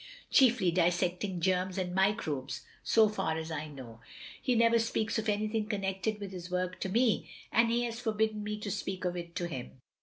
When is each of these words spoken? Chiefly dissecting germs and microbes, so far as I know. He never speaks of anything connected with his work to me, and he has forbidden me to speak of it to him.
Chiefly 0.31 0.71
dissecting 0.71 1.39
germs 1.41 1.77
and 1.77 1.93
microbes, 1.93 2.63
so 2.81 3.07
far 3.07 3.37
as 3.37 3.51
I 3.51 3.67
know. 3.67 3.99
He 4.41 4.55
never 4.55 4.79
speaks 4.79 5.19
of 5.19 5.29
anything 5.29 5.67
connected 5.67 6.19
with 6.19 6.31
his 6.31 6.49
work 6.49 6.79
to 6.79 6.89
me, 6.89 7.29
and 7.51 7.69
he 7.69 7.83
has 7.83 7.99
forbidden 7.99 8.43
me 8.43 8.57
to 8.61 8.71
speak 8.71 9.05
of 9.05 9.15
it 9.15 9.35
to 9.35 9.47
him. 9.47 9.79